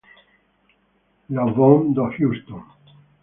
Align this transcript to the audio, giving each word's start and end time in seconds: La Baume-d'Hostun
La 1.29 1.45
Baume-d'Hostun 1.45 2.63